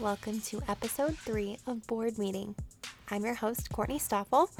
[0.00, 2.56] Welcome to episode three of Board Meeting.
[3.12, 4.50] I'm your host, Courtney Stoffel.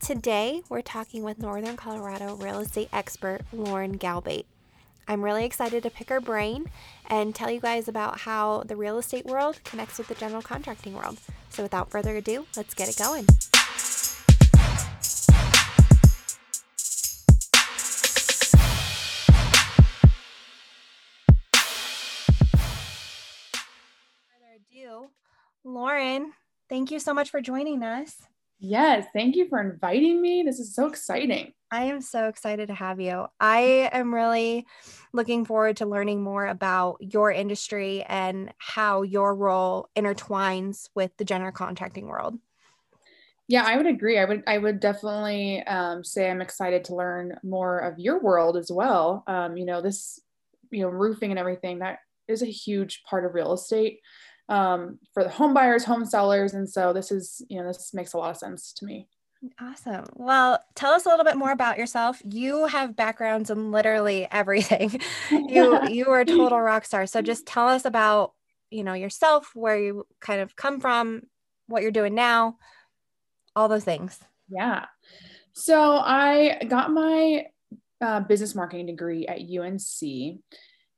[0.00, 4.44] Today, we're talking with Northern Colorado real estate expert Lauren Galbate.
[5.08, 6.66] I'm really excited to pick her brain
[7.08, 10.92] and tell you guys about how the real estate world connects with the general contracting
[10.92, 11.20] world.
[11.48, 13.26] So, without further ado, let's get it going.
[25.66, 26.30] Lauren,
[26.68, 28.22] thank you so much for joining us.
[28.60, 30.44] Yes, thank you for inviting me.
[30.46, 31.52] This is so exciting.
[31.72, 33.26] I am so excited to have you.
[33.40, 34.64] I am really
[35.12, 41.24] looking forward to learning more about your industry and how your role intertwines with the
[41.24, 42.38] general contracting world.
[43.48, 44.18] Yeah, I would agree.
[44.20, 48.56] I would I would definitely um, say I'm excited to learn more of your world
[48.56, 49.24] as well.
[49.26, 50.20] Um, you know, this
[50.70, 51.98] you know roofing and everything that
[52.28, 53.98] is a huge part of real estate
[54.48, 58.12] um, for the home buyers, home sellers, and so this is you know this makes
[58.12, 59.08] a lot of sense to me.
[59.60, 60.04] Awesome.
[60.14, 62.20] Well, tell us a little bit more about yourself.
[62.24, 65.00] You have backgrounds in literally everything.
[65.30, 67.06] you you are a total rock star.
[67.06, 68.32] So just tell us about,
[68.70, 71.22] you know, yourself, where you kind of come from,
[71.66, 72.56] what you're doing now,
[73.54, 74.18] all those things.
[74.48, 74.86] Yeah.
[75.52, 77.46] So I got my
[78.00, 80.40] uh, business marketing degree at UNC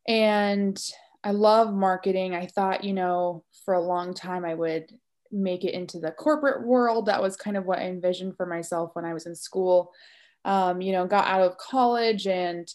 [0.07, 0.81] and
[1.29, 2.35] I love marketing.
[2.35, 4.91] I thought, you know, for a long time I would
[5.31, 7.05] make it into the corporate world.
[7.05, 9.93] That was kind of what I envisioned for myself when I was in school.
[10.47, 12.67] Um, you know, got out of college and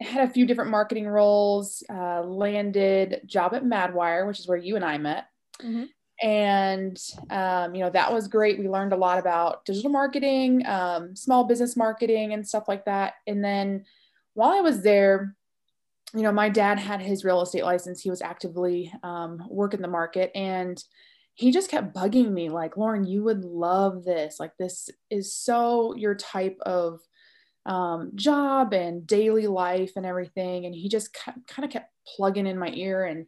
[0.00, 4.76] had a few different marketing roles, uh, landed job at Madwire, which is where you
[4.76, 5.26] and I met.
[5.62, 5.84] Mm-hmm.
[6.26, 8.58] And, um, you know, that was great.
[8.58, 13.16] We learned a lot about digital marketing, um, small business marketing, and stuff like that.
[13.26, 13.84] And then
[14.32, 15.36] while I was there,
[16.14, 18.00] you know, my dad had his real estate license.
[18.00, 20.30] He was actively um, working the market.
[20.34, 20.82] And
[21.36, 25.94] he just kept bugging me like lauren you would love this like this is so
[25.94, 26.98] your type of
[27.66, 32.58] um, job and daily life and everything and he just kind of kept plugging in
[32.58, 33.26] my ear and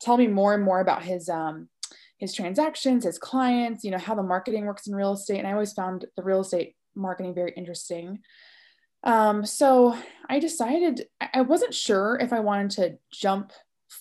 [0.00, 1.68] tell me more and more about his um,
[2.18, 5.52] his transactions his clients you know how the marketing works in real estate and i
[5.52, 8.18] always found the real estate marketing very interesting
[9.04, 9.96] um, so
[10.28, 13.52] i decided i wasn't sure if i wanted to jump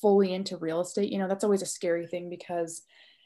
[0.02, 1.12] fully into real estate.
[1.12, 2.84] You know that's always a scary thing because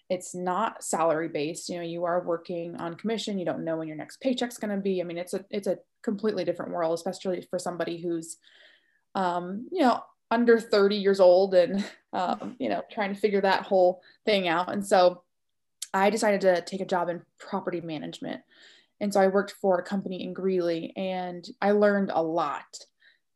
[0.09, 1.69] it's not salary based.
[1.69, 3.39] You know you are working on commission.
[3.39, 5.01] You don't know when your next paycheck's going to be.
[5.01, 8.37] I mean it's a it's a completely different world especially for somebody who's
[9.15, 11.83] um, you know under 30 years old and
[12.13, 14.71] um, you know trying to figure that whole thing out.
[14.71, 15.23] And so
[15.93, 18.41] i decided to take a job in property management
[18.99, 22.65] and so i worked for a company in greeley and i learned a lot.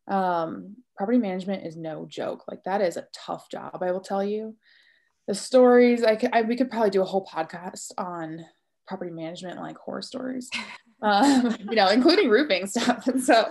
[0.08, 2.44] Um, property management is no joke.
[2.50, 4.56] Like that is a tough job i will tell you.
[5.28, 8.44] The stories I could I, we could probably do a whole podcast on
[8.88, 10.50] property management like horror stories
[11.02, 13.08] um, you know including roofing stuff.
[13.08, 13.50] And so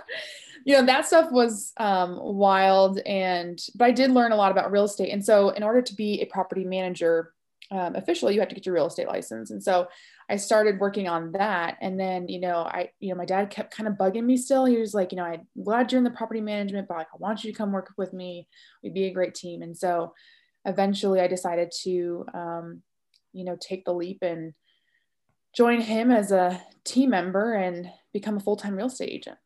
[0.65, 4.71] you know that stuff was um, wild and but i did learn a lot about
[4.71, 5.11] real estate.
[5.11, 7.33] And so in order to be a property manager
[7.71, 9.51] um, officially you have to get your real estate license.
[9.51, 9.87] And so
[10.29, 11.77] i started working on that.
[11.81, 14.65] And then you know i you know my dad kept kind of bugging me still.
[14.65, 17.17] He was like you know i'm glad you're in the property management but like i
[17.17, 18.47] want you to come work with me.
[18.83, 19.61] We'd be a great team.
[19.61, 20.13] And so
[20.65, 22.81] eventually I decided to, um,
[23.33, 24.53] you know, take the leap and
[25.55, 29.37] join him as a team member and become a full time real estate agent.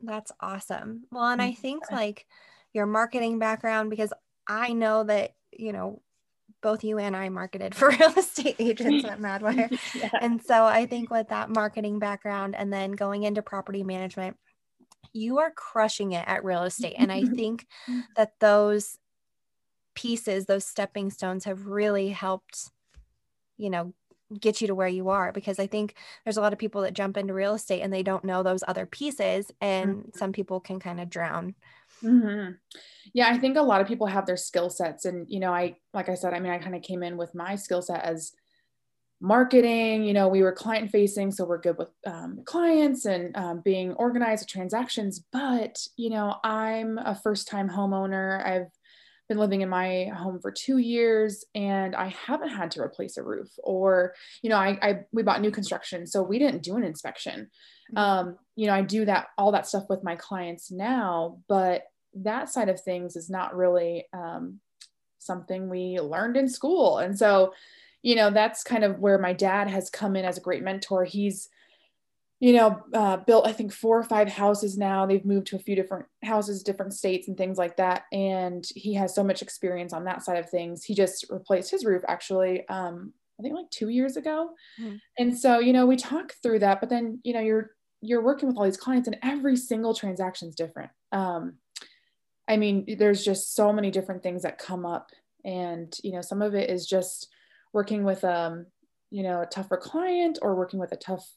[0.00, 1.04] That's awesome.
[1.10, 2.26] Well, and I think like
[2.72, 4.12] your marketing background, because
[4.46, 6.02] I know that, you know,
[6.62, 9.70] both you and I marketed for real estate agents at Madwire.
[9.94, 10.10] yeah.
[10.20, 14.36] And so I think with that marketing background and then going into property management,
[15.12, 16.96] you are crushing it at real estate.
[16.98, 17.66] And I think
[18.16, 18.98] that those
[19.94, 22.70] pieces, those stepping stones have really helped,
[23.56, 23.94] you know,
[24.40, 26.92] get you to where you are because I think there's a lot of people that
[26.92, 30.08] jump into real estate and they don't know those other pieces and mm-hmm.
[30.18, 31.54] some people can kind of drown.
[32.02, 32.52] Mm-hmm.
[33.14, 35.76] Yeah, I think a lot of people have their skill sets and you know, I
[35.94, 38.32] like I said, I mean, I kind of came in with my skill set as
[39.20, 43.60] marketing you know we were client facing so we're good with um, clients and um,
[43.64, 48.70] being organized with transactions but you know i'm a first time homeowner i've
[49.28, 53.22] been living in my home for two years and I haven't had to replace a
[53.22, 56.84] roof or, you know, I, I we bought new construction, so we didn't do an
[56.84, 57.50] inspection.
[57.94, 57.98] Mm-hmm.
[57.98, 61.82] Um, you know, I do that, all that stuff with my clients now, but
[62.14, 64.60] that side of things is not really um,
[65.18, 66.98] something we learned in school.
[66.98, 67.52] And so,
[68.02, 71.04] you know, that's kind of where my dad has come in as a great mentor.
[71.04, 71.48] He's,
[72.40, 75.06] you know, uh, built, I think, four or five houses now.
[75.06, 78.04] They've moved to a few different houses, different states, and things like that.
[78.12, 80.84] And he has so much experience on that side of things.
[80.84, 84.50] He just replaced his roof actually, um, I think like two years ago.
[84.80, 85.00] Mm.
[85.18, 88.46] And so, you know, we talk through that, but then, you know, you're you're working
[88.46, 90.90] with all these clients, and every single transaction is different.
[91.10, 91.54] Um,
[92.46, 95.10] I mean, there's just so many different things that come up,
[95.44, 97.26] and you know, some of it is just
[97.72, 98.66] working with um,
[99.10, 101.28] you know, a tougher client or working with a tough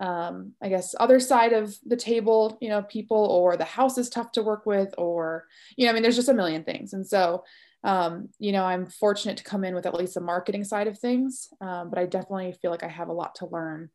[0.00, 4.08] um, I guess other side of the table, you know, people or the house is
[4.08, 5.44] tough to work with, or,
[5.76, 6.94] you know, I mean, there's just a million things.
[6.94, 7.44] And so,
[7.84, 10.98] um, you know, I'm fortunate to come in with at least the marketing side of
[10.98, 13.90] things, um, but I definitely feel like I have a lot to learn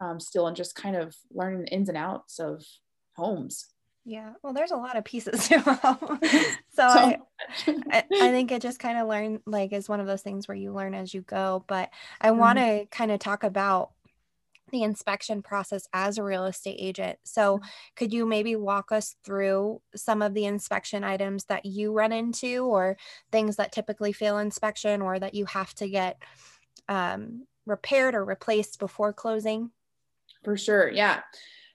[0.00, 2.64] um, still and just kind of learning the ins and outs of
[3.16, 3.66] homes.
[4.04, 7.18] Yeah, well, there's a lot of pieces to so, so I,
[7.90, 10.56] I, I think it just kind of learn like is one of those things where
[10.56, 11.64] you learn as you go.
[11.66, 11.88] But
[12.20, 12.38] I mm-hmm.
[12.38, 13.92] want to kind of talk about
[14.70, 17.18] the inspection process as a real estate agent.
[17.24, 17.66] So, mm-hmm.
[17.96, 22.64] could you maybe walk us through some of the inspection items that you run into,
[22.64, 22.96] or
[23.30, 26.22] things that typically fail inspection, or that you have to get
[26.88, 29.70] um, repaired or replaced before closing?
[30.42, 30.90] For sure.
[30.90, 31.20] Yeah.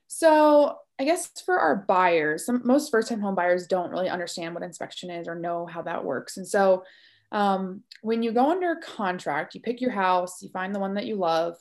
[0.06, 4.54] So, I guess for our buyers, some, most first time home buyers don't really understand
[4.54, 6.36] what inspection is or know how that works.
[6.36, 6.84] And so,
[7.32, 11.06] um, when you go under contract, you pick your house, you find the one that
[11.06, 11.56] you love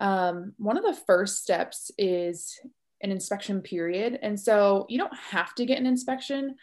[0.00, 2.58] um, one of the first steps is
[3.02, 4.18] an inspection period.
[4.22, 6.56] And so you don't have to get an inspection.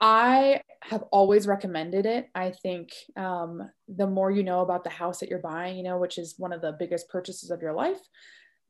[0.00, 2.28] I have always recommended it.
[2.34, 5.98] I think um, the more you know about the house that you're buying, you know,
[5.98, 8.00] which is one of the biggest purchases of your life,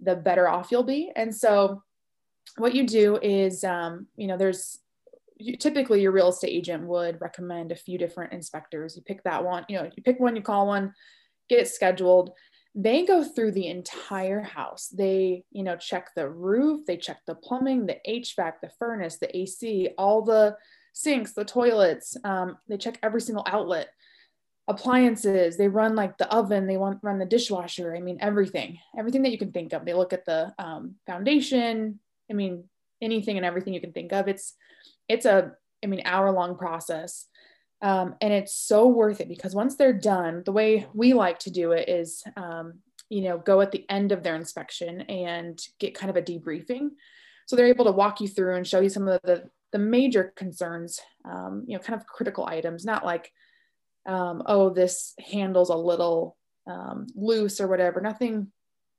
[0.01, 1.11] the better off you'll be.
[1.17, 1.83] And so,
[2.59, 4.79] what you do is, um, you know, there's
[5.37, 8.97] you, typically your real estate agent would recommend a few different inspectors.
[8.97, 10.95] You pick that one, you know, you pick one, you call one,
[11.49, 12.31] get it scheduled
[12.79, 14.89] they go through the entire house.
[14.89, 19.35] They, you know, check the roof, they check the plumbing, the HVAC, the furnace, the
[19.35, 20.57] AC, all the
[20.93, 22.19] sinks, the toilets.
[22.23, 23.89] Um, they check every single outlet,
[24.69, 25.57] appliances.
[25.57, 26.67] They run like the oven.
[26.67, 27.97] They want run the dishwasher.
[27.97, 29.87] I mean, everything, everything that you can think of.
[29.87, 31.99] They look at the um, foundation.
[32.31, 32.65] I mean,
[33.01, 34.29] anything and everything you can think of.
[34.29, 34.55] It's,
[35.09, 35.53] it's a,
[35.83, 37.25] I mean, hour long process.
[37.83, 41.51] Um, and it's so worth it because once they're done, the way we like to
[41.51, 42.75] do it is, um,
[43.11, 46.91] you know, go at the end of their inspection and get kind of a debriefing.
[47.47, 50.33] So they're able to walk you through and show you some of the, the major
[50.37, 53.31] concerns, um, you know, kind of critical items, not like,
[54.07, 56.37] um, oh, this handle's a little
[56.67, 58.51] um, loose or whatever, nothing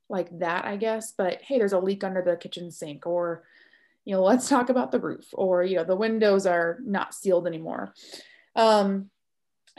[0.07, 1.13] like that, I guess.
[1.17, 3.43] But hey, there's a leak under the kitchen sink, or,
[4.05, 7.47] you know, let's talk about the roof, or, you know, the windows are not sealed
[7.47, 7.93] anymore.
[8.57, 9.09] Um,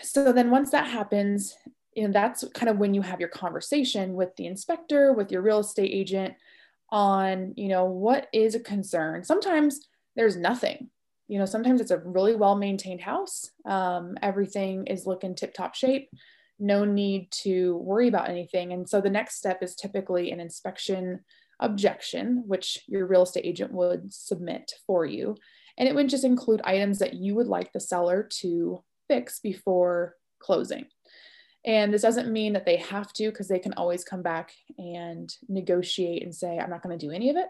[0.01, 1.55] so then once that happens,
[1.95, 5.43] you know, that's kind of when you have your conversation with the inspector, with your
[5.43, 6.35] real estate agent
[6.91, 9.25] on, you know, what is a concern.
[9.25, 9.81] Sometimes
[10.17, 10.89] there's nothing.
[11.27, 13.51] You know, sometimes it's a really well maintained house.
[13.67, 16.09] Um, everything is looking tip top shape.
[16.59, 18.73] No need to worry about anything.
[18.73, 21.21] And so the next step is typically an inspection
[21.61, 25.37] objection, which your real estate agent would submit for you.
[25.79, 30.17] And it would just include items that you would like the seller to fix before
[30.41, 30.87] closing.
[31.65, 35.33] And this doesn't mean that they have to, because they can always come back and
[35.49, 37.49] negotiate and say, I'm not going to do any of it,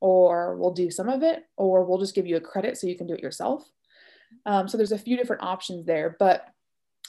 [0.00, 2.96] or we'll do some of it, or we'll just give you a credit so you
[2.96, 3.68] can do it yourself.
[4.46, 6.16] Um, so there's a few different options there.
[6.18, 6.46] But,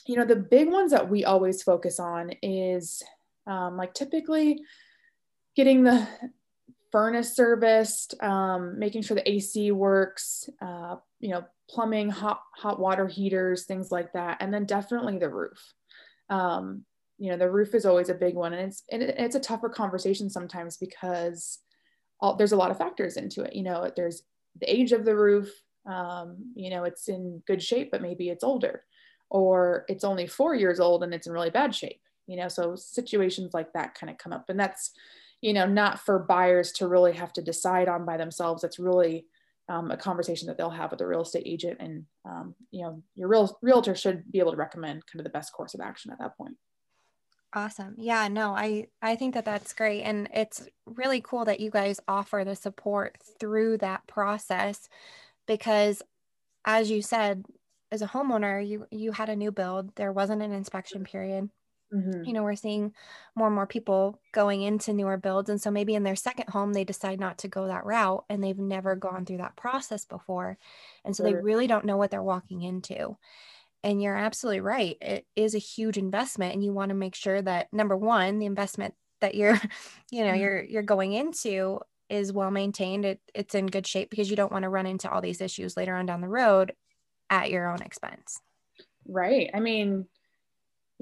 [0.05, 3.01] you know, the big ones that we always focus on is
[3.47, 4.61] um, like typically
[5.55, 6.07] getting the
[6.93, 13.07] furnace serviced, um, making sure the AC works, uh, you know, plumbing, hot hot water
[13.07, 15.73] heaters, things like that, and then definitely the roof.
[16.29, 16.83] Um,
[17.17, 19.69] you know, the roof is always a big one, and it's and it's a tougher
[19.69, 21.59] conversation sometimes because
[22.19, 23.55] all, there's a lot of factors into it.
[23.55, 24.21] You know, there's
[24.61, 25.51] the age of the roof.
[25.87, 28.83] Um, you know, it's in good shape, but maybe it's older,
[29.31, 32.01] or it's only four years old and it's in really bad shape.
[32.27, 34.91] You know, so situations like that kind of come up, and that's
[35.43, 38.63] you know, not for buyers to really have to decide on by themselves.
[38.63, 39.25] It's really
[39.67, 43.03] um, a conversation that they'll have with a real estate agent, and um, you know,
[43.13, 46.11] your real realtor should be able to recommend kind of the best course of action
[46.11, 46.55] at that point.
[47.53, 47.95] Awesome.
[47.97, 51.99] Yeah, no, I I think that that's great and it's really cool that you guys
[52.07, 54.89] offer the support through that process
[55.45, 56.01] because
[56.65, 57.45] as you said
[57.91, 61.49] as a homeowner, you you had a new build, there wasn't an inspection period.
[61.93, 62.23] Mm-hmm.
[62.23, 62.93] You know, we're seeing
[63.35, 65.49] more and more people going into newer builds.
[65.49, 68.43] And so maybe in their second home, they decide not to go that route and
[68.43, 70.57] they've never gone through that process before.
[71.05, 71.31] And so sure.
[71.31, 73.17] they really don't know what they're walking into.
[73.83, 74.97] And you're absolutely right.
[75.01, 76.53] It is a huge investment.
[76.53, 79.59] And you want to make sure that number one, the investment that you're,
[80.11, 80.39] you know, mm-hmm.
[80.41, 84.51] you're you're going into is well maintained, it, it's in good shape because you don't
[84.51, 86.73] want to run into all these issues later on down the road
[87.29, 88.39] at your own expense.
[89.07, 89.49] Right.
[89.53, 90.05] I mean,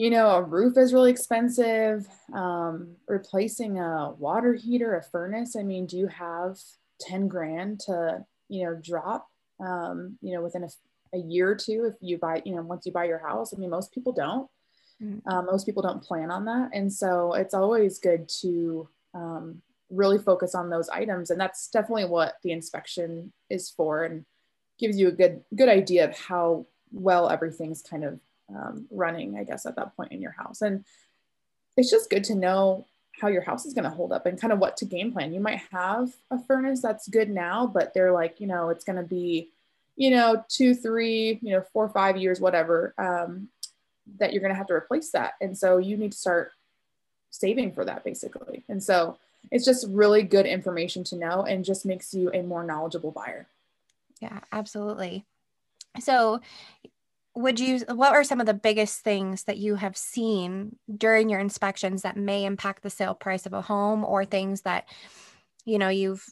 [0.01, 2.07] you know, a roof is really expensive.
[2.33, 5.55] Um, replacing a water heater, a furnace.
[5.55, 6.57] I mean, do you have
[7.01, 9.27] 10 grand to, you know, drop,
[9.63, 10.69] um, you know, within a,
[11.13, 13.53] a year or two if you buy, you know, once you buy your house?
[13.53, 14.49] I mean, most people don't.
[15.03, 15.29] Mm-hmm.
[15.29, 16.71] Uh, most people don't plan on that.
[16.73, 21.29] And so it's always good to um, really focus on those items.
[21.29, 24.25] And that's definitely what the inspection is for and
[24.79, 28.19] gives you a good, good idea of how well everything's kind of
[28.55, 30.61] um, running, I guess, at that point in your house.
[30.61, 30.83] And
[31.77, 32.85] it's just good to know
[33.19, 35.33] how your house is going to hold up and kind of what to game plan.
[35.33, 38.95] You might have a furnace that's good now, but they're like, you know, it's going
[38.97, 39.49] to be,
[39.95, 43.49] you know, two, three, you know, four, five years, whatever, um,
[44.17, 45.33] that you're going to have to replace that.
[45.41, 46.51] And so you need to start
[47.29, 48.63] saving for that basically.
[48.67, 49.17] And so
[49.51, 53.47] it's just really good information to know and just makes you a more knowledgeable buyer.
[54.19, 55.25] Yeah, absolutely.
[55.99, 56.41] So
[57.33, 61.39] would you what are some of the biggest things that you have seen during your
[61.39, 64.87] inspections that may impact the sale price of a home or things that
[65.65, 66.25] you know you've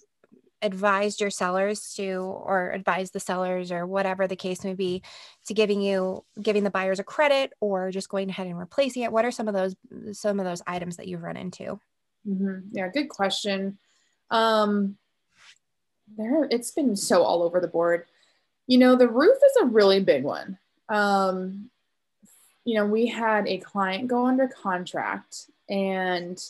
[0.61, 5.01] advised your sellers to or advise the sellers or whatever the case may be
[5.45, 9.11] to giving you giving the buyers a credit or just going ahead and replacing it?
[9.11, 9.75] What are some of those
[10.11, 11.79] some of those items that you've run into?
[12.27, 12.59] Mm-hmm.
[12.71, 13.77] yeah good question.
[14.29, 14.97] Um
[16.17, 18.05] there it's been so all over the board.
[18.67, 20.57] You know the roof is a really big one
[20.89, 21.69] um,
[22.65, 26.43] you know, we had a client go under contract and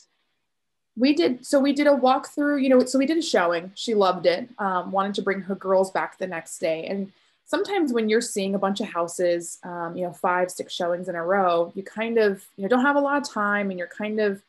[0.97, 3.71] we did so we did a walkthrough, you know, so we did a showing.
[3.75, 6.85] She loved it, um, wanted to bring her girls back the next day.
[6.87, 7.11] And
[7.45, 11.15] sometimes when you're seeing a bunch of houses, um, you know, five, six showings in
[11.15, 13.87] a row, you kind of, you know, don't have a lot of time and you're
[13.87, 14.41] kind of,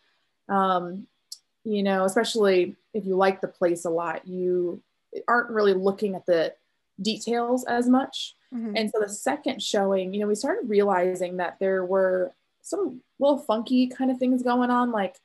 [0.49, 1.07] um,
[1.65, 4.83] you know, especially if you like the place a lot, you
[5.29, 6.53] aren't really looking at the
[7.01, 8.35] details as much.
[8.55, 8.77] Mm-hmm.
[8.77, 13.39] And so the second showing, you know, we started realizing that there were some little
[13.39, 14.91] funky kind of things going on.
[14.91, 15.17] Like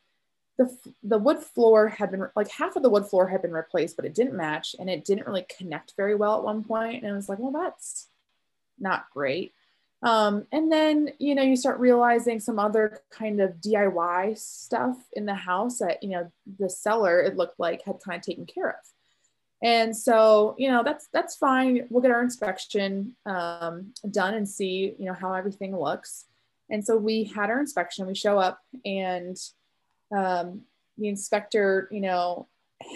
[0.58, 3.96] the, the wood floor had been like half of the wood floor had been replaced,
[3.96, 7.03] but it didn't match and it didn't really connect very well at one point.
[7.03, 8.08] And I was like, well, that's
[8.79, 9.53] not great.
[10.03, 15.25] Um, and then, you know, you start realizing some other kind of DIY stuff in
[15.25, 18.70] the house that, you know, the seller, it looked like had kind of taken care
[18.70, 18.75] of.
[19.64, 21.88] And so, you know, that's that's fine.
[21.90, 26.26] We'll get our inspection um, done and see, you know, how everything looks.
[26.70, 28.08] And so we had our inspection.
[28.08, 29.38] We show up, and
[30.16, 30.62] um,
[30.98, 32.48] the inspector, you know,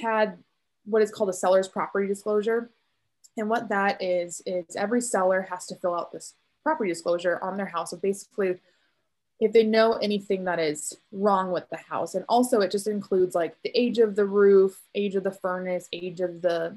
[0.02, 0.38] had
[0.86, 2.70] what is called a seller's property disclosure.
[3.38, 7.58] And what that is is every seller has to fill out this property disclosure on
[7.58, 8.56] their house of basically
[9.40, 12.16] if they know anything that is wrong with the house.
[12.16, 15.88] And also, it just includes like the age of the roof, age of the furnace,
[15.94, 16.76] age of the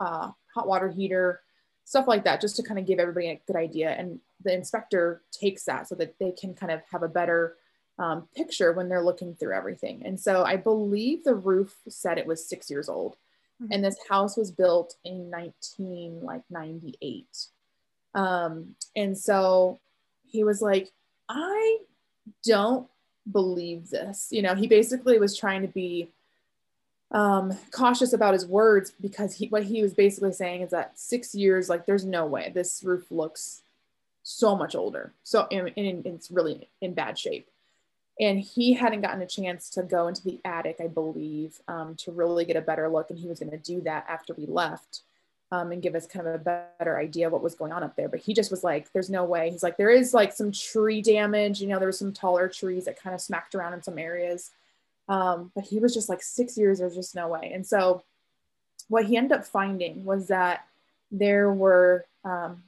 [0.00, 1.40] uh, hot water heater,
[1.84, 3.90] stuff like that, just to kind of give everybody a good idea.
[3.90, 7.56] And the inspector takes that so that they can kind of have a better
[7.98, 10.02] um, picture when they're looking through everything.
[10.04, 13.16] And so I believe the roof said it was six years old.
[13.60, 13.72] Mm-hmm.
[13.72, 17.26] And this house was built in 19 like 98.
[18.14, 19.80] Um, and so
[20.26, 20.92] he was like,
[21.28, 21.78] I
[22.44, 22.88] don't
[23.30, 24.28] believe this.
[24.30, 26.08] You know, he basically was trying to be
[27.10, 31.34] um, cautious about his words because he, what he was basically saying is that six
[31.34, 33.62] years, like, there's no way this roof looks
[34.22, 35.12] so much older.
[35.24, 37.48] So, and, and it's really in bad shape.
[38.20, 42.10] And he hadn't gotten a chance to go into the attic, I believe, um, to
[42.10, 43.10] really get a better look.
[43.10, 45.02] And he was going to do that after we left
[45.50, 47.96] um, and give us kind of a better idea of what was going on up
[47.96, 48.08] there.
[48.08, 49.50] But he just was like, there's no way.
[49.50, 51.60] He's like, there is like some tree damage.
[51.60, 54.50] You know, there was some taller trees that kind of smacked around in some areas.
[55.08, 57.50] Um, but he was just like, six years, there's just no way.
[57.54, 58.02] And so
[58.88, 60.66] what he ended up finding was that
[61.10, 62.62] there were, um,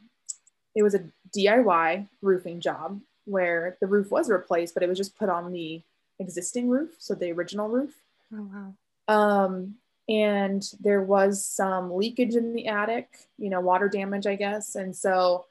[0.74, 1.04] it was a
[1.36, 5.82] DIY roofing job where the roof was replaced, but it was just put on the
[6.18, 6.90] existing roof.
[6.98, 7.94] So the original roof.
[8.34, 8.74] Oh, wow.
[9.14, 9.74] Um,
[10.10, 14.74] and there was some leakage in the attic, you know, water damage, I guess.
[14.74, 15.46] And so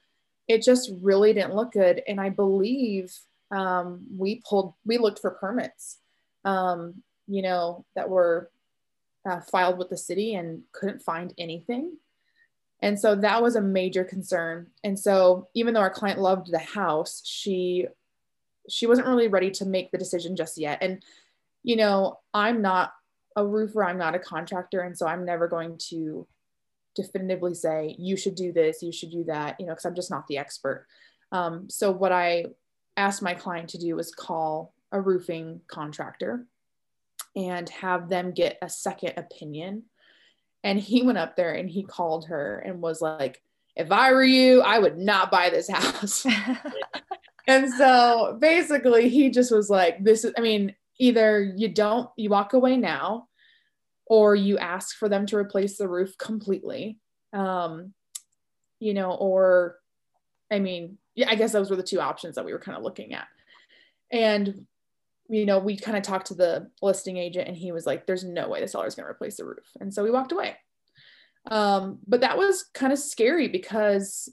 [0.50, 2.04] it just really didn't look good.
[2.08, 3.18] And I believe
[3.52, 6.00] um, we pulled, we looked for permits,
[6.44, 8.52] um, you know, that were
[9.26, 11.98] uh, filed with the city and couldn't find anything.
[12.82, 14.68] And so that was a major concern.
[14.84, 17.88] And so even though our client loved the house, she
[18.70, 20.80] she wasn't really ready to make the decision just yet.
[20.82, 21.04] And
[21.64, 22.94] you know, I'm not
[23.40, 24.82] a roofer, I'm not a contractor.
[24.82, 26.28] And so I'm never going to
[26.96, 30.12] definitively say, you should do this, you should do that, you know, because I'm just
[30.12, 30.86] not the expert.
[31.32, 32.46] Um, so what I
[32.98, 36.46] asked my client to do was call a roofing contractor
[37.36, 39.84] and have them get a second opinion.
[40.64, 43.42] And he went up there and he called her and was like,
[43.76, 46.26] if I were you, I would not buy this house.
[47.48, 52.30] and so basically, he just was like, this is, I mean, either you don't, you
[52.30, 53.29] walk away now,
[54.10, 57.00] or you ask for them to replace the roof completely.
[57.32, 57.94] Um,
[58.80, 59.78] you know, or
[60.52, 62.84] I mean, yeah, I guess those were the two options that we were kind of
[62.84, 63.28] looking at.
[64.12, 64.66] And
[65.30, 68.24] you know, we kind of talked to the listing agent and he was like, there's
[68.24, 69.66] no way the seller's going to replace the roof.
[69.80, 70.56] And so we walked away.
[71.52, 74.28] Um, but that was kind of scary because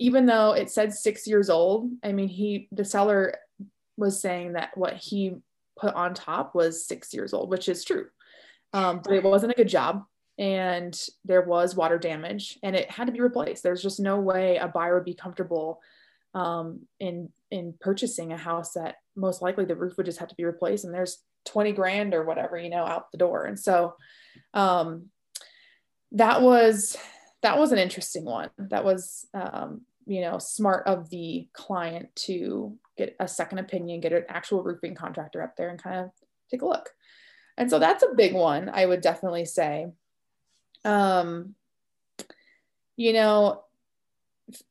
[0.00, 3.36] even though it said six years old, I mean, he, the seller
[3.96, 5.36] was saying that what he
[5.78, 8.06] put on top was six years old, which is true.
[8.72, 10.04] Um, but it wasn't a good job
[10.38, 13.62] and there was water damage and it had to be replaced.
[13.62, 15.80] There's just no way a buyer would be comfortable
[16.34, 20.36] um, in in purchasing a house that most likely the roof would just have to
[20.36, 23.44] be replaced and there's 20 grand or whatever you know out the door.
[23.44, 23.94] And so
[24.54, 25.06] um,
[26.12, 26.96] that was
[27.42, 28.50] that was an interesting one.
[28.56, 34.12] That was um, you know smart of the client to get a second opinion get
[34.12, 36.10] an actual roofing contractor up there and kind of
[36.50, 36.90] take a look
[37.56, 39.88] and so that's a big one i would definitely say
[40.84, 41.54] um
[42.96, 43.62] you know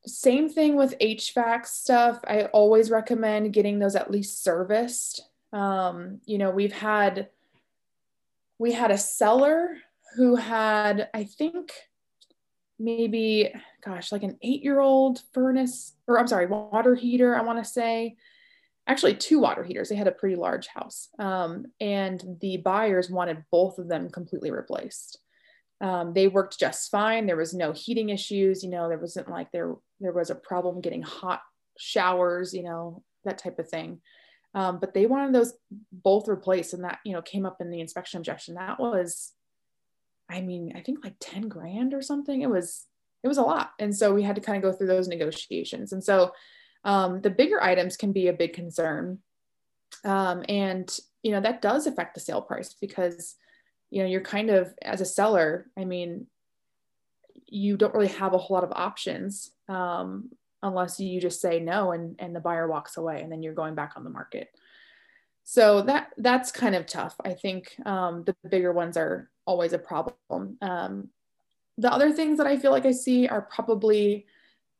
[0.06, 2.20] same thing with HVAC stuff.
[2.24, 5.22] I always recommend getting those at least serviced.
[5.52, 7.28] Um, you know, we've had
[8.58, 9.76] we had a seller
[10.16, 11.72] who had, I think,
[12.78, 17.34] maybe, gosh, like an eight-year-old furnace, or I'm sorry, water heater.
[17.34, 18.16] I want to say,
[18.90, 19.88] actually, two water heaters.
[19.88, 24.50] They had a pretty large house, um, and the buyers wanted both of them completely
[24.50, 25.18] replaced.
[25.80, 27.26] Um, they worked just fine.
[27.26, 28.62] There was no heating issues.
[28.62, 31.40] You know, there wasn't like there there was a problem getting hot
[31.78, 32.52] showers.
[32.52, 34.00] You know, that type of thing.
[34.54, 35.54] Um, but they wanted those
[35.92, 38.54] both replaced, and that you know came up in the inspection objection.
[38.54, 39.32] That was,
[40.28, 42.42] I mean, I think like ten grand or something.
[42.42, 42.86] It was
[43.22, 45.92] it was a lot, and so we had to kind of go through those negotiations.
[45.92, 46.32] And so
[46.84, 49.18] um, the bigger items can be a big concern,
[50.04, 50.90] um, and
[51.22, 53.36] you know that does affect the sale price because
[53.90, 56.26] you know you're kind of as a seller i mean
[57.50, 60.30] you don't really have a whole lot of options um,
[60.62, 63.74] unless you just say no and, and the buyer walks away and then you're going
[63.74, 64.48] back on the market.
[65.42, 67.16] So that that's kind of tough.
[67.24, 70.58] I think um, the bigger ones are always a problem.
[70.62, 71.08] Um,
[71.76, 74.26] the other things that i feel like i see are probably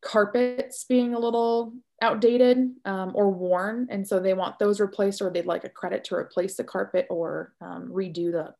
[0.03, 1.73] carpets being a little
[2.03, 6.03] outdated um, or worn and so they want those replaced or they'd like a credit
[6.03, 8.55] to replace the carpet or um, redo the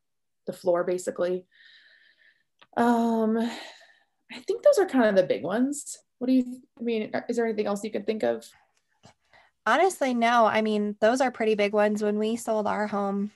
[0.47, 1.47] the floor basically.
[2.77, 5.99] Um, I think those are kind of the big ones.
[6.19, 8.47] What do you, I mean, is there anything else you could think of?
[9.67, 10.47] Honestly, no.
[10.47, 12.03] I mean, those are pretty big ones.
[12.03, 13.31] When we sold our home,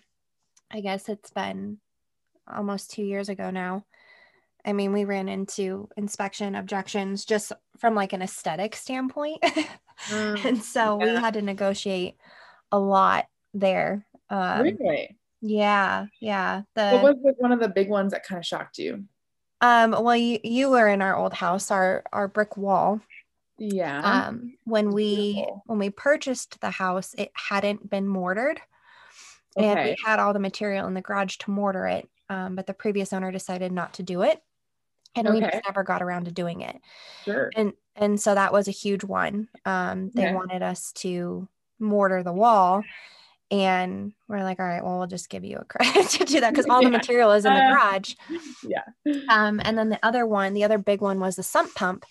[0.71, 1.79] I guess it's been
[2.53, 3.85] almost two years ago now.
[4.65, 9.45] I mean, we ran into inspection objections just from like an aesthetic standpoint.
[10.09, 11.15] Mm, and so yeah.
[11.15, 12.17] we had to negotiate
[12.73, 14.07] a lot there.
[14.31, 15.17] Um, really?
[15.41, 16.63] Yeah, yeah.
[16.75, 19.05] The, what was one of the big ones that kind of shocked you?
[19.61, 23.01] Um, well, you, you were in our old house, our our brick wall.
[23.59, 24.01] Yeah.
[24.01, 25.63] Um, when we Beautiful.
[25.67, 28.61] when we purchased the house, it hadn't been mortared,
[29.57, 29.67] okay.
[29.67, 32.09] and we had all the material in the garage to mortar it.
[32.29, 34.43] Um, but the previous owner decided not to do it,
[35.17, 35.35] and okay.
[35.35, 36.81] we just never got around to doing it.
[37.25, 37.51] Sure.
[37.55, 39.49] And and so that was a huge one.
[39.65, 41.49] Um, they wanted us to
[41.79, 42.83] mortar the wall
[43.51, 46.51] and we're like all right well we'll just give you a credit to do that
[46.51, 46.89] because all yeah.
[46.89, 48.15] the material is in the garage
[48.63, 48.85] yeah
[49.29, 52.05] um, and then the other one the other big one was the sump pump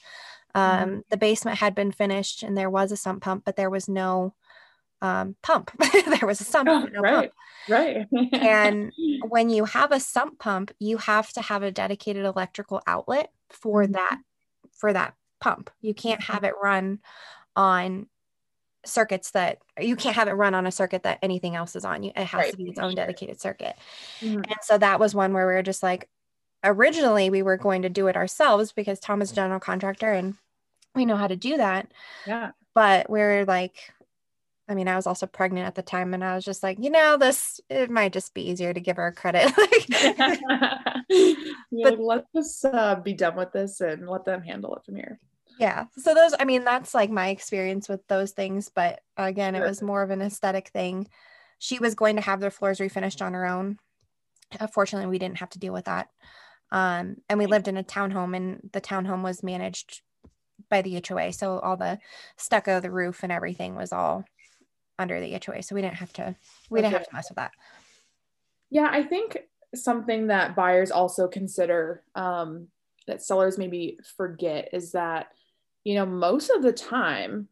[0.56, 1.00] um, mm-hmm.
[1.10, 4.34] the basement had been finished and there was a sump pump but there was no
[5.04, 7.34] um, pump there was a sump oh, no right pump.
[7.70, 8.92] right and
[9.28, 13.84] when you have a sump pump you have to have a dedicated electrical outlet for
[13.84, 13.92] mm-hmm.
[13.92, 14.20] that
[14.72, 16.34] for that pump you can't mm-hmm.
[16.34, 17.00] have it run
[17.58, 18.08] on
[18.86, 22.02] circuits that you can't have it run on a circuit that anything else is on
[22.02, 22.52] you it has right.
[22.52, 23.76] to be its own dedicated circuit
[24.22, 24.36] mm-hmm.
[24.36, 26.08] and so that was one where we were just like
[26.64, 30.36] originally we were going to do it ourselves because tom is a general contractor and
[30.96, 31.92] we know how to do that
[32.26, 33.92] yeah but we're like
[34.68, 36.90] I mean, I was also pregnant at the time, and I was just like, you
[36.90, 39.52] know, this it might just be easier to give her credit.
[41.84, 45.20] but let's just uh, be done with this and let them handle it from here.
[45.60, 49.62] Yeah so those i mean that's like my experience with those things but again it
[49.62, 51.08] was more of an aesthetic thing.
[51.60, 53.78] She was going to have their floors refinished on her own.
[54.60, 56.10] Unfortunately we didn't have to deal with that.
[56.72, 60.02] Um, and we lived in a townhome and the townhome was managed
[60.70, 62.00] by the HOA so all the
[62.36, 64.26] stucco the roof and everything was all
[65.00, 66.36] under the HOA so we didn't have to
[66.70, 67.52] we didn't have to mess with that
[68.74, 69.38] Yeah, I think
[69.76, 72.70] something that buyers also consider um,
[73.06, 75.28] that sellers maybe forget is that,
[75.84, 77.48] you know, most of the time,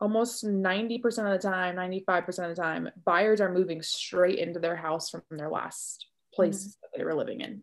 [0.00, 4.74] almost 90% of the time, 95% of the time, buyers are moving straight into their
[4.74, 6.70] house from their last place mm-hmm.
[6.82, 7.62] that they were living in.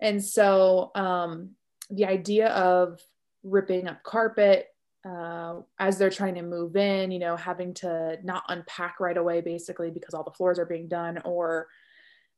[0.00, 1.56] And so um,
[1.90, 3.00] the idea of
[3.42, 4.68] ripping up carpet
[5.08, 9.40] uh, as they're trying to move in, you know, having to not unpack right away,
[9.40, 11.68] basically, because all the floors are being done, or,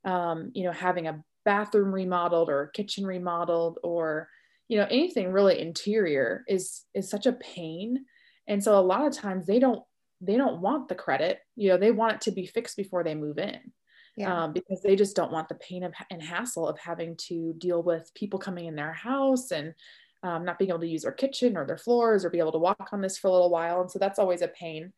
[0.04, 4.28] um, you know, having a bathroom remodeled or a kitchen remodeled or,
[4.68, 8.04] you know, anything really interior is is such a pain.
[8.46, 9.82] And so a lot of times they don't
[10.20, 13.14] they don't want the credit, you know, they want it to be fixed before they
[13.14, 13.58] move in.
[14.16, 14.44] Yeah.
[14.44, 17.82] Um, because they just don't want the pain of, and hassle of having to deal
[17.82, 19.74] with people coming in their house and
[20.22, 22.58] um, not being able to use their kitchen or their floors or be able to
[22.58, 23.80] walk on this for a little while.
[23.80, 24.92] And so that's always a pain.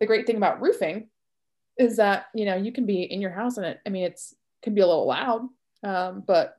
[0.00, 1.08] The great thing about roofing
[1.78, 4.34] is that, you know, you can be in your house and it, I mean, it's
[4.62, 5.42] can be a little loud,
[5.82, 6.56] um, but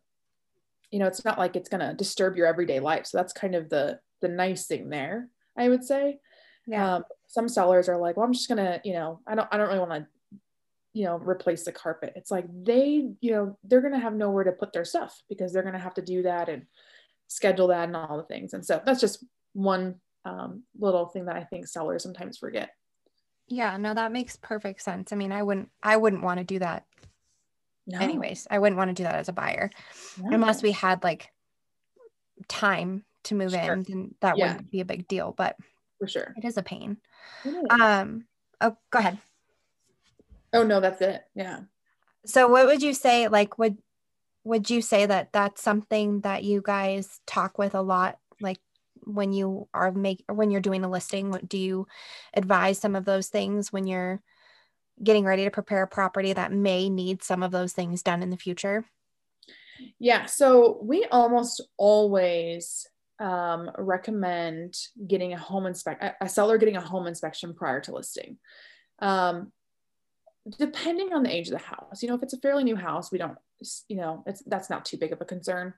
[0.91, 3.07] you know, it's not like it's going to disturb your everyday life.
[3.07, 6.19] So that's kind of the, the nice thing there, I would say.
[6.67, 6.95] Yeah.
[6.95, 9.57] Um, some sellers are like, well, I'm just going to, you know, I don't, I
[9.57, 10.07] don't really want to
[10.93, 14.45] you know replace the carpet it's like they you know they're going to have nowhere
[14.45, 16.65] to put their stuff because they're going to have to do that and
[17.27, 18.53] schedule that and all the things.
[18.53, 22.71] And so that's just one um, little thing that I think sellers sometimes forget.
[23.47, 25.13] Yeah, no, that makes perfect sense.
[25.13, 26.85] I mean, I wouldn't, I wouldn't want to do that.
[27.87, 27.99] No.
[27.99, 29.69] Anyways, I wouldn't want to do that as a buyer,
[30.19, 30.33] no.
[30.33, 31.31] unless we had like
[32.47, 33.73] time to move sure.
[33.73, 33.83] in.
[33.83, 34.47] Then that yeah.
[34.47, 35.33] wouldn't be a big deal.
[35.37, 35.55] But
[35.99, 36.97] for sure, it is a pain.
[37.69, 38.25] Um.
[38.59, 39.19] Oh, go ahead.
[40.51, 41.21] Oh no, that's it.
[41.35, 41.59] Yeah.
[42.25, 43.27] So, what would you say?
[43.27, 43.77] Like, would
[44.45, 48.59] would you say that that's something that you guys talk with a lot like
[49.03, 51.31] when you are make when you're doing a listing?
[51.31, 51.87] What do you
[52.33, 54.21] advise some of those things when you're
[55.03, 58.29] getting ready to prepare a property that may need some of those things done in
[58.29, 58.85] the future?
[59.99, 62.87] Yeah so we almost always
[63.19, 64.75] um, recommend
[65.07, 68.37] getting a home inspection a seller getting a home inspection prior to listing.
[68.99, 69.51] Um,
[70.57, 73.11] depending on the age of the house you know if it's a fairly new house
[73.11, 73.37] we don't
[73.87, 75.73] you know it's that's not too big of a concern.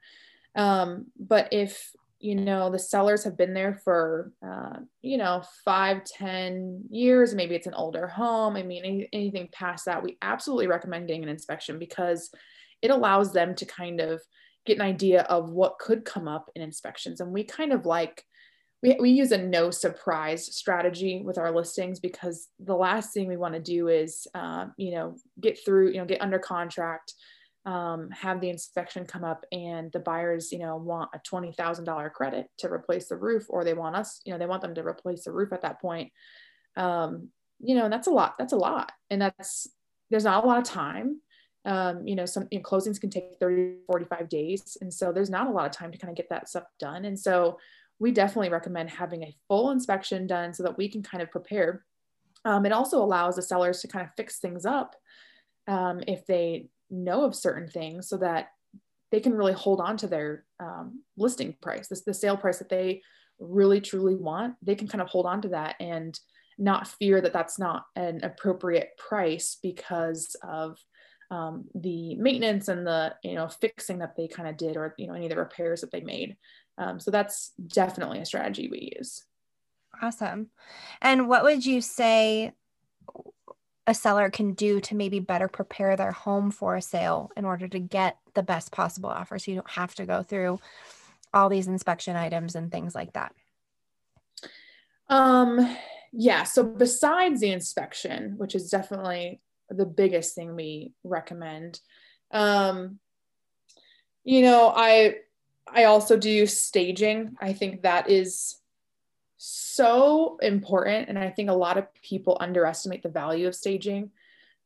[0.55, 6.03] Um, but if you know the sellers have been there for uh, you know five
[6.03, 10.65] ten years maybe it's an older home i mean any, anything past that we absolutely
[10.65, 12.31] recommend getting an inspection because
[12.81, 14.19] it allows them to kind of
[14.67, 17.21] get an idea of what could come up in inspections.
[17.21, 18.23] And we kind of like
[18.87, 23.37] we, we use a no surprise strategy with our listings because the last thing we
[23.37, 27.13] want to do is uh, you know get through you know get under contract
[27.65, 32.47] um, have the inspection come up and the buyers you know want a $20000 credit
[32.59, 35.25] to replace the roof or they want us you know they want them to replace
[35.25, 36.11] the roof at that point.
[36.75, 38.91] Um, you know and that's a lot that's a lot.
[39.09, 39.67] And that's
[40.09, 41.19] there's not a lot of time.
[41.65, 44.77] Um, you know some you know, closings can take 30 45 days.
[44.79, 47.03] And so there's not a lot of time to kind of get that stuff done.
[47.03, 47.57] And so
[47.99, 51.83] we definitely recommend having a full inspection done so that we can kind of prepare.
[52.45, 54.95] Um, it also allows the sellers to kind of fix things up
[55.67, 58.49] um, if they know of certain things so that
[59.11, 62.69] they can really hold on to their um, listing price, this, the sale price that
[62.69, 63.01] they
[63.39, 64.55] really truly want.
[64.61, 66.17] They can kind of hold on to that and
[66.57, 70.77] not fear that that's not an appropriate price because of
[71.29, 75.07] um, the maintenance and the you know fixing that they kind of did or you
[75.07, 76.37] know any of the repairs that they made
[76.77, 79.23] um, so that's definitely a strategy we use.
[80.01, 80.47] Awesome.
[81.01, 82.53] And what would you say
[83.87, 87.67] a seller can do to maybe better prepare their home for a sale in order
[87.69, 90.59] to get the best possible offer so you don't have to go through
[91.33, 93.33] all these inspection items and things like that?
[95.09, 95.77] Um,
[96.11, 101.79] yeah, so besides the inspection, which is definitely the biggest thing we recommend,
[102.31, 102.99] um,
[104.25, 105.15] you know, I
[105.73, 107.35] I also do staging.
[107.39, 108.57] I think that is
[109.37, 111.09] so important.
[111.09, 114.11] And I think a lot of people underestimate the value of staging.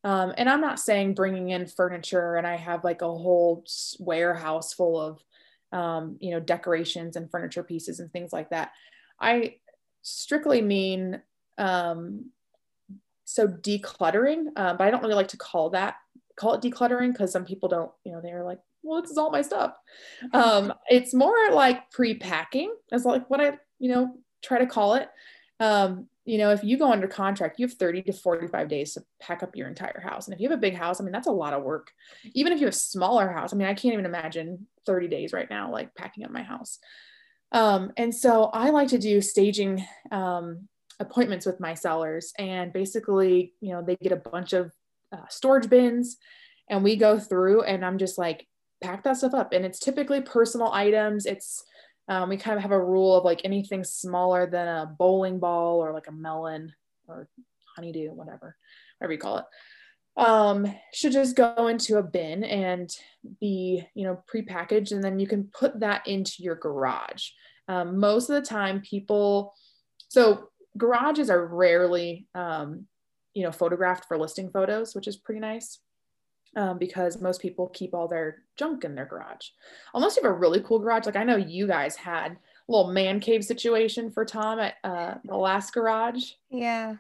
[0.04, 3.66] Um, and I'm not saying bringing in furniture and I have like a whole
[4.00, 5.24] warehouse full of,
[5.72, 8.72] um, you know, decorations and furniture pieces and things like that.
[9.20, 9.56] I
[10.02, 11.22] strictly mean
[11.58, 12.32] um,
[13.26, 15.96] so decluttering, uh, but I don't really like to call that
[16.36, 19.32] call it decluttering because some people don't, you know, they're like, well, this is all
[19.32, 19.74] my stuff.
[20.34, 22.74] Um, it's more like pre-packing.
[22.90, 25.10] That's like what I, you know, try to call it.
[25.60, 29.04] Um, you know, if you go under contract, you have 30 to 45 days to
[29.20, 30.28] pack up your entire house.
[30.28, 31.92] And if you have a big house, I mean, that's a lot of work.
[32.34, 35.34] Even if you have a smaller house, I mean, I can't even imagine 30 days
[35.34, 36.80] right now, like packing up my house.
[37.52, 40.68] Um, and so I like to do staging um,
[41.00, 42.34] appointments with my sellers.
[42.38, 44.72] And basically, you know, they get a bunch of
[45.12, 46.18] uh, storage bins
[46.70, 48.48] and we go through and I'm just like,
[48.82, 49.54] pack that stuff up.
[49.54, 51.26] And it's typically personal items.
[51.26, 51.64] It's,
[52.08, 55.80] um, we kind of have a rule of like anything smaller than a bowling ball
[55.80, 56.74] or like a melon
[57.08, 57.28] or
[57.76, 58.56] honeydew, whatever,
[58.98, 59.46] whatever you call it,
[60.18, 62.90] um, should just go into a bin and
[63.40, 64.92] be, you know, prepackaged.
[64.92, 67.30] And then you can put that into your garage.
[67.68, 69.54] Um, most of the time, people,
[70.10, 72.88] so garages are rarely, um,
[73.34, 75.80] you know, photographed for listing photos, which is pretty nice
[76.56, 79.50] um, because most people keep all their junk in their garage.
[79.94, 82.38] Unless you have a really cool garage, like I know you guys had a
[82.72, 86.32] little man cave situation for Tom at uh, the last garage.
[86.50, 86.96] Yeah.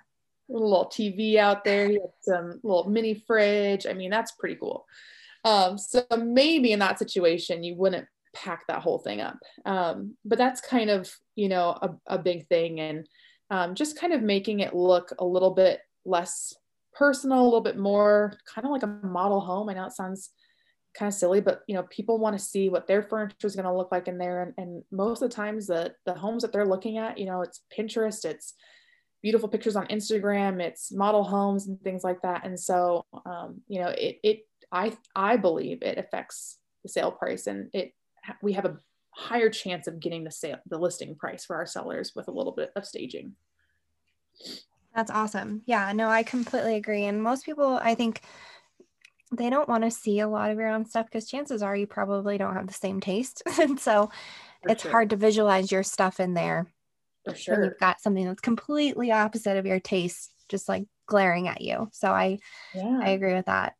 [0.49, 1.87] A little TV out there.
[1.87, 3.85] He had some little mini fridge.
[3.85, 4.85] I mean, that's pretty cool.
[5.43, 9.37] Um, so maybe in that situation, you wouldn't pack that whole thing up.
[9.65, 12.79] Um, but that's kind of, you know, a, a big thing.
[12.79, 13.07] And
[13.49, 16.53] um, just kind of making it look a little bit less
[16.93, 19.69] personal, a little bit more kind of like a model home.
[19.69, 20.32] I know it sounds
[20.93, 23.65] kind of silly, but you know, people want to see what their furniture is going
[23.65, 24.43] to look like in there.
[24.43, 27.41] And, and most of the times the, the homes that they're looking at, you know,
[27.41, 28.54] it's Pinterest, it's
[29.21, 32.45] beautiful pictures on Instagram, it's model homes and things like that.
[32.45, 34.39] And so, um, you know, it, it,
[34.71, 37.93] I, I believe it affects the sale price and it,
[38.41, 38.77] we have a
[39.12, 42.54] higher chance of getting the sale, the listing price for our sellers with a little
[42.54, 43.34] bit of staging.
[44.95, 45.62] That's awesome.
[45.65, 47.06] Yeah, no, I completely agree.
[47.06, 48.21] And most people, I think,
[49.32, 51.88] they don't want to see a lot of your own stuff because chances are you
[51.88, 53.41] probably don't have the same taste.
[53.60, 54.12] and so
[54.63, 54.91] For it's sure.
[54.91, 56.67] hard to visualize your stuff in there.
[57.25, 57.56] For sure.
[57.56, 61.89] When you've got something that's completely opposite of your taste, just like glaring at you.
[61.93, 62.39] So I,
[62.75, 62.99] yeah.
[63.01, 63.75] I agree with that.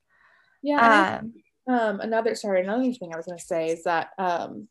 [0.62, 1.20] Yeah.
[1.22, 1.34] Um,
[1.68, 4.70] um, another, sorry, another thing I was going to say is that um,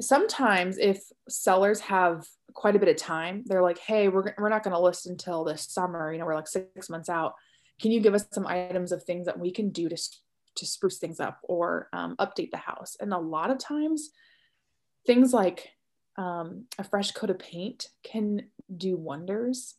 [0.00, 4.62] sometimes if sellers have quite a bit of time they're like hey we're, we're not
[4.62, 7.34] going to list until this summer you know we're like six months out
[7.80, 9.96] can you give us some items of things that we can do to,
[10.54, 14.10] to spruce things up or um, update the house and a lot of times
[15.06, 15.70] things like
[16.16, 18.42] um, a fresh coat of paint can
[18.76, 19.74] do wonders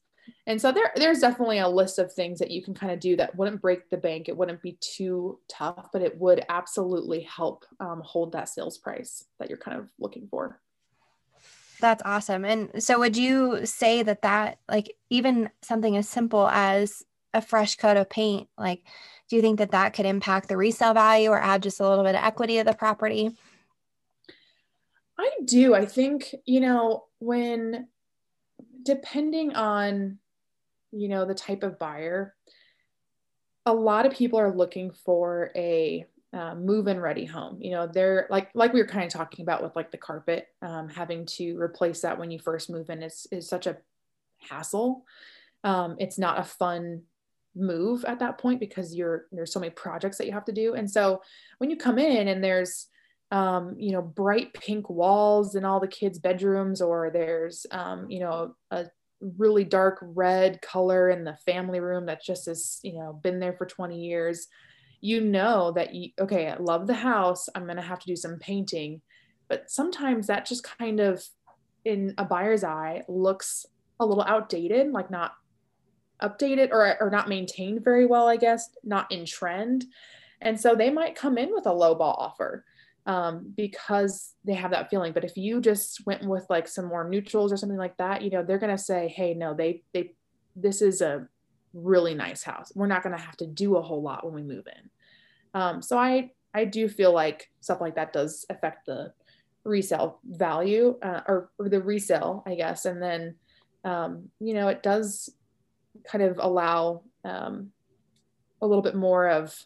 [0.47, 3.15] and so there, there's definitely a list of things that you can kind of do
[3.17, 4.27] that wouldn't break the bank.
[4.27, 9.25] It wouldn't be too tough, but it would absolutely help um, hold that sales price
[9.39, 10.59] that you're kind of looking for.
[11.79, 12.45] That's awesome.
[12.45, 17.75] And so would you say that that like even something as simple as a fresh
[17.75, 18.83] coat of paint, like
[19.29, 22.03] do you think that that could impact the resale value or add just a little
[22.03, 23.35] bit of equity of the property?
[25.17, 25.73] I do.
[25.73, 27.87] I think, you know, when
[28.83, 30.19] depending on
[30.91, 32.35] you know the type of buyer
[33.65, 36.05] a lot of people are looking for a
[36.35, 39.63] uh, move-in ready home you know they're like like we were kind of talking about
[39.63, 43.25] with like the carpet um, having to replace that when you first move in is,
[43.31, 43.77] is such a
[44.49, 45.05] hassle
[45.63, 47.01] um, it's not a fun
[47.55, 50.75] move at that point because you're there's so many projects that you have to do
[50.75, 51.21] and so
[51.57, 52.87] when you come in and there's
[53.31, 58.19] um, you know, bright pink walls in all the kids' bedrooms, or there's, um, you
[58.19, 58.85] know, a
[59.19, 63.53] really dark red color in the family room that just has, you know, been there
[63.53, 64.47] for 20 years.
[65.05, 67.47] You know that you, okay, I love the house.
[67.53, 69.01] I'm going to have to do some painting.
[69.47, 71.23] But sometimes that just kind of,
[71.83, 73.67] in a buyer's eye, looks
[73.99, 75.33] a little outdated, like not
[76.23, 79.85] updated or, or not maintained very well, I guess, not in trend.
[80.41, 82.65] And so they might come in with a low ball offer
[83.05, 85.13] um, because they have that feeling.
[85.13, 88.31] But if you just went with like some more neutrals or something like that, you
[88.31, 90.15] know, they're gonna say, hey, no, they they
[90.55, 91.27] this is a
[91.73, 92.71] really nice house.
[92.73, 94.89] We're not gonna have to do a whole lot when we move in.
[95.55, 99.11] Um, so I I do feel like stuff like that does affect the
[99.63, 102.85] resale value uh, or, or the resale, I guess.
[102.85, 103.35] And then
[103.83, 105.29] um, you know, it does
[106.03, 107.71] kind of allow um,
[108.61, 109.65] a little bit more of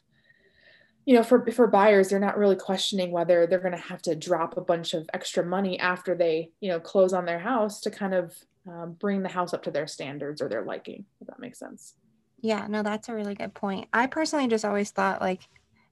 [1.06, 4.15] you know for for buyers they're not really questioning whether they're going to have to
[4.15, 7.89] drop a bunch of extra money after they you know close on their house to
[7.89, 8.36] kind of
[8.67, 11.95] um, bring the house up to their standards or their liking if that makes sense
[12.41, 15.47] yeah no that's a really good point i personally just always thought like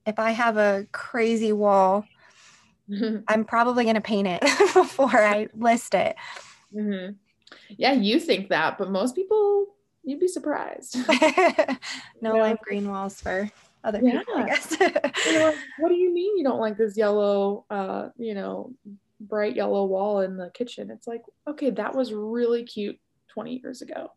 [0.08, 2.06] if i have a crazy wall
[3.28, 4.42] i'm probably going to paint it
[4.74, 6.16] before i list it
[6.74, 7.14] mm-hmm.
[7.78, 9.68] yeah you think that but most people
[10.04, 10.96] you'd be surprised
[12.22, 12.42] no yeah.
[12.42, 13.52] lime green walls for
[13.88, 14.20] other yeah.
[14.20, 14.80] people, I guess.
[14.80, 18.74] like, what do you mean you don't like this yellow, uh, you know,
[19.20, 20.92] bright yellow wall in the kitchen?
[20.92, 24.12] It's like, okay, that was really cute 20 years ago.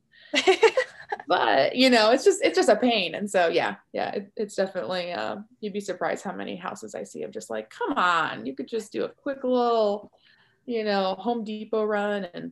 [1.30, 3.14] But you know, it's just it's just a pain.
[3.14, 7.04] And so yeah, yeah, it, it's definitely uh, you'd be surprised how many houses I
[7.04, 10.10] see of just like, come on, you could just do a quick little,
[10.66, 12.50] you know, Home Depot run and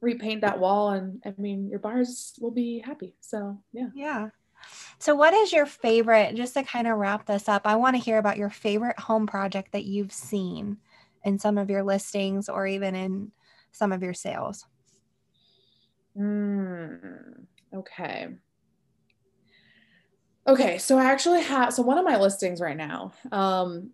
[0.00, 3.14] repaint that wall and I mean your buyers will be happy.
[3.20, 3.88] So yeah.
[3.94, 4.28] Yeah.
[4.98, 6.36] So, what is your favorite?
[6.36, 9.26] Just to kind of wrap this up, I want to hear about your favorite home
[9.26, 10.78] project that you've seen
[11.24, 13.30] in some of your listings or even in
[13.72, 14.64] some of your sales.
[16.16, 18.28] Mm, okay.
[20.46, 23.12] Okay, so I actually have so one of my listings right now.
[23.30, 23.90] Um,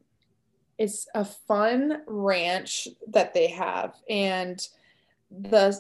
[0.79, 4.61] it's a fun ranch that they have, and
[5.31, 5.77] the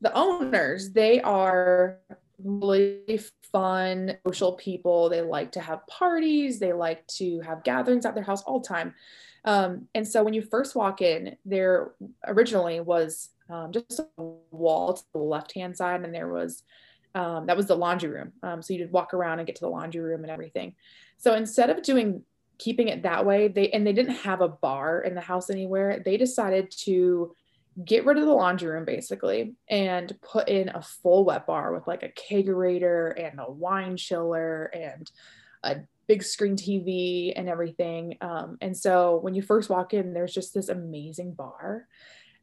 [0.00, 1.98] the owners they are
[2.42, 3.20] really
[3.52, 8.24] fun social people they like to have parties they like to have gatherings at their
[8.24, 8.94] house all the time
[9.44, 11.92] um, and so when you first walk in there
[12.26, 16.62] originally was um, just a wall to the left hand side and there was
[17.14, 19.68] um, that was the laundry room um, so you'd walk around and get to the
[19.68, 20.74] laundry room and everything
[21.16, 22.22] so instead of doing
[22.58, 26.02] keeping it that way they and they didn't have a bar in the house anywhere
[26.04, 27.32] they decided to
[27.84, 31.86] get rid of the laundry room basically and put in a full wet bar with
[31.86, 35.10] like a kegerator and a wine chiller and
[35.62, 35.76] a
[36.08, 38.16] big screen TV and everything.
[38.20, 41.86] Um, and so when you first walk in, there's just this amazing bar.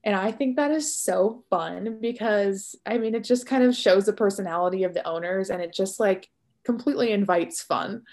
[0.05, 4.05] And I think that is so fun because I mean, it just kind of shows
[4.05, 6.29] the personality of the owners and it just like
[6.63, 8.03] completely invites fun.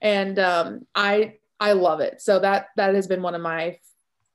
[0.00, 2.22] And um, I, I love it.
[2.22, 3.78] So that, that has been one of my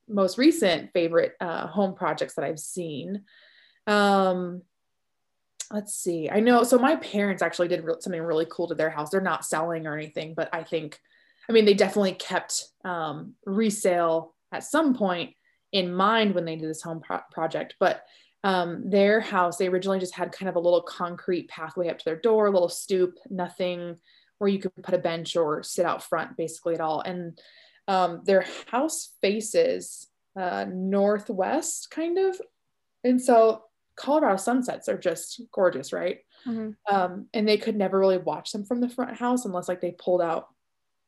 [0.07, 3.23] most recent favorite uh, home projects that I've seen.
[3.87, 4.61] Um,
[5.71, 6.29] let's see.
[6.29, 6.63] I know.
[6.63, 9.09] So my parents actually did re- something really cool to their house.
[9.09, 10.99] They're not selling or anything, but I think,
[11.49, 15.33] I mean, they definitely kept um, resale at some point
[15.75, 17.75] in mind when they did this home pro- project.
[17.81, 18.05] But
[18.45, 22.05] um, their house, they originally just had kind of a little concrete pathway up to
[22.05, 23.97] their door, a little stoop, nothing
[24.37, 27.01] where you could put a bench or sit out front basically at all.
[27.01, 27.37] And
[27.89, 30.07] um, their house faces
[30.39, 32.39] uh, northwest, kind of.
[33.03, 33.63] And so
[33.97, 36.19] Colorado sunsets are just gorgeous, right?
[36.47, 36.95] Mm-hmm.
[36.95, 39.91] Um, and they could never really watch them from the front house unless like they
[39.91, 40.47] pulled out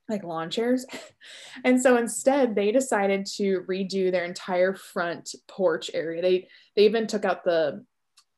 [0.09, 0.85] like lawn chairs.
[1.63, 6.21] and so instead they decided to redo their entire front porch area.
[6.21, 7.85] They they even took out the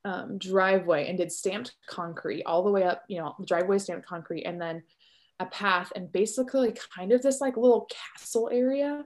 [0.06, 4.08] um, driveway and did stamped concrete all the way up, you know, the driveway stamped
[4.08, 4.84] concrete and then
[5.40, 9.04] a path and basically kind of this like little castle area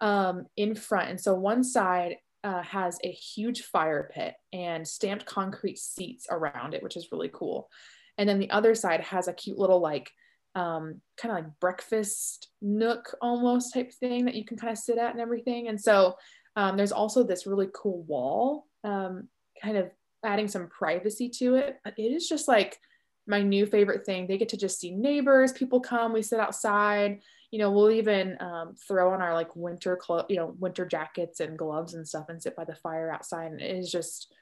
[0.00, 1.10] um, in front.
[1.10, 6.74] And so one side uh, has a huge fire pit and stamped concrete seats around
[6.74, 7.68] it, which is really cool.
[8.18, 10.10] And then the other side has a cute little like
[10.54, 14.98] um, kind of like breakfast nook almost type thing that you can kind of sit
[14.98, 15.68] at and everything.
[15.68, 16.16] And so
[16.56, 19.28] um, there's also this really cool wall, um,
[19.62, 19.90] kind of
[20.24, 21.78] adding some privacy to it.
[21.84, 22.78] But it is just like
[23.26, 24.26] my new favorite thing.
[24.26, 27.20] They get to just see neighbors, people come, we sit outside.
[27.50, 31.40] You know, we'll even um, throw on our like winter clothes, you know, winter jackets
[31.40, 33.52] and gloves and stuff and sit by the fire outside.
[33.52, 34.32] And it has just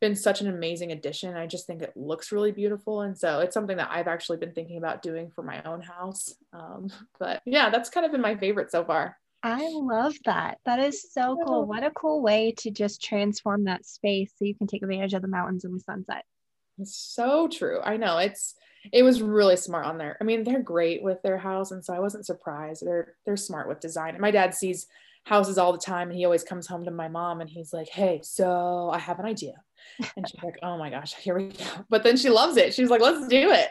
[0.00, 1.36] been such an amazing addition.
[1.36, 3.02] I just think it looks really beautiful.
[3.02, 6.34] And so it's something that I've actually been thinking about doing for my own house.
[6.52, 9.16] Um, but yeah, that's kind of been my favorite so far.
[9.42, 10.58] I love that.
[10.64, 11.66] That is so cool.
[11.66, 15.20] What a cool way to just transform that space so you can take advantage of
[15.20, 16.24] the mountains and the sunset.
[16.78, 17.80] It's so true.
[17.84, 18.54] I know it's
[18.92, 20.16] it was really smart on there.
[20.20, 22.84] I mean, they're great with their house, and so I wasn't surprised.
[22.84, 24.10] They're they're smart with design.
[24.14, 24.86] And my dad sees
[25.24, 27.88] houses all the time, and he always comes home to my mom, and he's like,
[27.88, 29.54] "Hey, so I have an idea."
[30.16, 32.74] And she's like, "Oh my gosh, here we go!" But then she loves it.
[32.74, 33.70] She's like, "Let's do it."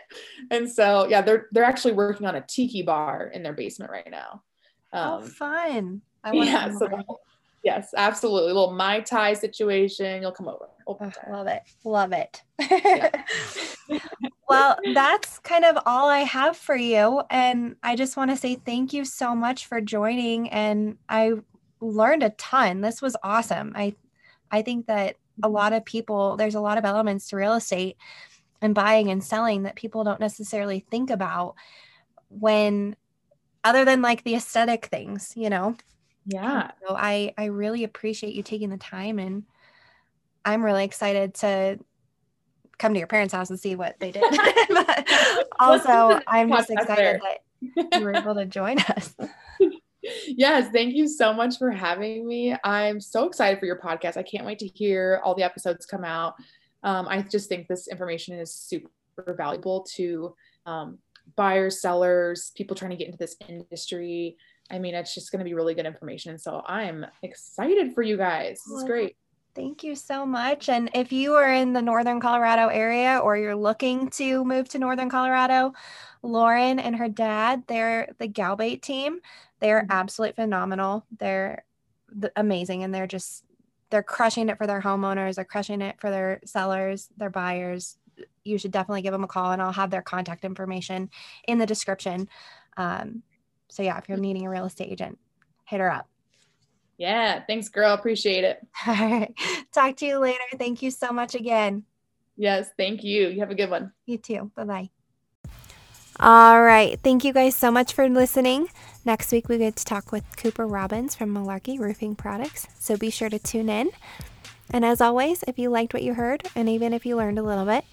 [0.52, 4.10] And so yeah, they're they're actually working on a tiki bar in their basement right
[4.10, 4.44] now.
[4.92, 6.02] Um, oh, fun!
[6.24, 6.90] I want yeah, so
[7.64, 8.52] Yes, absolutely.
[8.52, 10.22] A little Mai Tai situation.
[10.22, 10.68] You'll come over.
[10.86, 10.98] Oh,
[11.30, 11.62] love it.
[11.86, 12.42] Love it.
[14.50, 17.24] well, that's kind of all I have for you.
[17.30, 20.50] And I just want to say thank you so much for joining.
[20.50, 21.36] And I
[21.80, 22.82] learned a ton.
[22.82, 23.72] This was awesome.
[23.76, 23.96] I
[24.52, 27.98] I think that a lot of people, there's a lot of elements to real estate
[28.62, 31.56] and buying and selling that people don't necessarily think about
[32.30, 32.96] when
[33.64, 35.76] other than like the aesthetic things, you know.
[36.26, 36.72] Yeah.
[36.86, 39.44] So I I really appreciate you taking the time and
[40.46, 41.80] I'm really excited to
[42.78, 44.24] come to your parents' house and see what they did.
[44.70, 45.08] but
[45.60, 49.16] also I'm just excited that you were able to join us.
[50.28, 52.56] yes, thank you so much for having me.
[52.64, 54.18] I'm so excited for your podcast.
[54.18, 56.36] I can't wait to hear all the episodes come out.
[56.84, 58.90] Um, I just think this information is super
[59.38, 60.36] valuable to
[60.66, 61.00] um,
[61.36, 64.38] buyers, sellers, people trying to get into this industry.
[64.70, 66.32] I mean, it's just going to be really good information.
[66.32, 68.62] And so I'm excited for you guys.
[68.66, 69.16] This is great.
[69.56, 70.68] Thank you so much.
[70.68, 74.80] And if you are in the Northern Colorado area or you're looking to move to
[74.80, 75.74] Northern Colorado,
[76.24, 79.20] Lauren and her dad, they're the Galbate team.
[79.60, 79.92] They're mm-hmm.
[79.92, 81.06] absolutely phenomenal.
[81.20, 81.66] They're
[82.36, 83.44] amazing and they're just,
[83.92, 85.36] they're crushing it for their homeowners.
[85.36, 88.00] They're crushing it for their sellers, their buyers.
[88.44, 91.12] you should definitely give them a call and I'll have their contact information
[91.48, 92.28] in the description.
[92.76, 93.22] Um,
[93.70, 95.20] so yeah, if you're needing a real estate agent,
[95.66, 96.08] hit her up.
[96.98, 97.94] Yeah, thanks, girl.
[97.94, 98.66] Appreciate it.
[98.88, 99.34] All right.
[99.72, 100.40] Talk to you later.
[100.58, 101.84] Thank you so much again.
[102.36, 103.30] Yes, thank you.
[103.30, 103.92] You have a good one.
[104.06, 104.52] You too.
[104.56, 104.90] Bye bye.
[106.20, 107.00] All right.
[107.02, 108.68] Thank you guys so much for listening.
[109.06, 112.68] Next week, we get to talk with Cooper Robbins from Malarkey Roofing Products.
[112.80, 113.90] So be sure to tune in.
[114.70, 117.44] And as always, if you liked what you heard, and even if you learned a
[117.44, 117.84] little bit,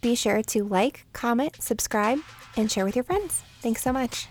[0.00, 2.18] be sure to like, comment, subscribe,
[2.56, 3.42] and share with your friends.
[3.60, 4.28] Thanks so much.